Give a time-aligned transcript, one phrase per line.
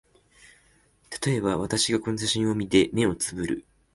[1.11, 3.65] たとえば、私がこの写真を見て、眼をつぶる